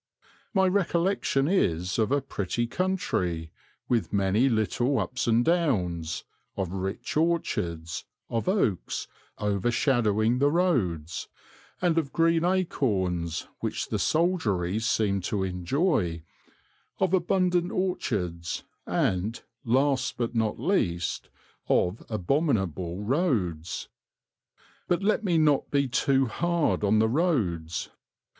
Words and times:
My 0.51 0.67
recollection 0.67 1.47
is 1.47 1.99
of 1.99 2.11
a 2.11 2.23
pretty 2.23 2.65
country, 2.65 3.51
with 3.87 4.11
many 4.11 4.49
little 4.49 4.97
ups 4.97 5.27
and 5.27 5.45
downs, 5.45 6.23
of 6.57 6.71
rich 6.73 7.15
orchards, 7.15 8.05
of 8.27 8.49
oaks 8.49 9.07
overshadowing 9.39 10.39
the 10.39 10.49
roads, 10.49 11.27
and 11.83 11.99
of 11.99 12.11
green 12.11 12.43
acorns 12.43 13.47
which 13.59 13.89
the 13.89 13.99
soldiery 13.99 14.79
seemed 14.79 15.23
to 15.25 15.43
enjoy, 15.43 16.23
of 16.99 17.13
abundant 17.13 17.71
orchards 17.71 18.63
and, 18.87 19.43
last 19.63 20.17
but 20.17 20.33
not 20.33 20.59
least, 20.59 21.29
of 21.69 22.03
abominable 22.09 23.03
roads. 23.03 23.87
But 24.87 25.03
let 25.03 25.23
me 25.23 25.37
not 25.37 25.69
be 25.69 25.87
too 25.87 26.25
hard 26.25 26.83
on 26.83 26.97
the 26.97 27.07
roads. 27.07 27.91